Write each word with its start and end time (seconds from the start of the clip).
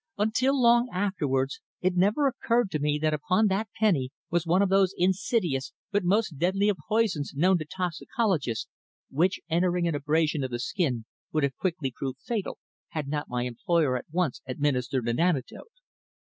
Until 0.17 0.59
long 0.59 0.89
afterwards 0.91 1.61
it 1.79 1.95
never 1.95 2.25
occurred 2.25 2.71
to 2.71 2.79
me 2.79 2.97
that 2.97 3.13
upon 3.13 3.45
that 3.49 3.69
penny 3.79 4.09
was 4.31 4.47
one 4.47 4.63
of 4.63 4.69
those 4.69 4.95
insidious 4.97 5.73
but 5.91 6.03
most 6.03 6.39
deadly 6.39 6.69
of 6.69 6.77
poisons 6.89 7.33
known 7.35 7.59
to 7.59 7.65
toxicologists, 7.65 8.67
which, 9.11 9.41
entering 9.47 9.83
by 9.85 9.89
an 9.89 9.93
abrasion 9.95 10.43
of 10.43 10.49
the 10.49 10.57
skin, 10.57 11.05
would 11.31 11.43
have 11.43 11.55
quickly 11.55 11.93
proved 11.95 12.17
fatal 12.19 12.57
had 12.87 13.07
not 13.07 13.29
my 13.29 13.43
employer 13.43 13.95
at 13.95 14.05
once 14.11 14.41
administered 14.47 15.07
an 15.07 15.19
antidote. 15.19 15.69